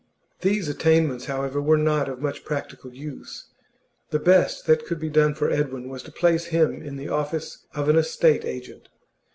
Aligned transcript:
These 0.39 0.67
attainments, 0.67 1.25
however, 1.25 1.61
were 1.61 1.77
not 1.77 2.09
of 2.09 2.19
much 2.19 2.43
practical 2.43 2.91
use; 2.91 3.49
the 4.09 4.17
best 4.17 4.65
that 4.65 4.83
could 4.83 4.99
be 4.99 5.09
done 5.09 5.35
for 5.35 5.51
Edwin 5.51 5.89
was 5.89 6.01
to 6.01 6.11
place 6.11 6.45
him 6.45 6.81
in 6.81 6.95
the 6.97 7.07
office 7.09 7.67
of 7.75 7.87
an 7.87 7.95
estate 7.97 8.43
agent. 8.43 8.89